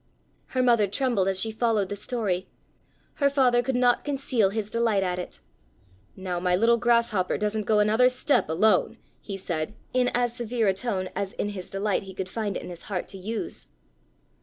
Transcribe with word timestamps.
Her 0.57 0.63
mother 0.63 0.87
trembled 0.87 1.27
as 1.27 1.39
she 1.39 1.51
followed 1.51 1.89
the 1.89 1.95
story. 1.95 2.49
Her 3.17 3.29
father 3.29 3.61
could 3.61 3.75
not 3.75 4.03
conceal 4.03 4.49
his 4.49 4.71
delight 4.71 5.03
at 5.03 5.19
it. 5.19 5.41
"Now 6.15 6.39
my 6.39 6.55
little 6.55 6.77
Grasshopper 6.77 7.37
doesn't 7.37 7.67
go 7.67 7.77
another 7.77 8.09
step 8.09 8.49
alone," 8.49 8.97
he 9.21 9.37
said 9.37 9.75
in 9.93 10.09
as 10.15 10.35
severe 10.35 10.67
a 10.67 10.73
tone 10.73 11.09
as 11.15 11.33
in 11.33 11.49
his 11.49 11.69
delight 11.69 12.01
he 12.01 12.15
could 12.15 12.29
find 12.29 12.57
it 12.57 12.63
in 12.63 12.69
his 12.69 12.81
heart 12.89 13.07
to 13.09 13.17
use. 13.19 13.67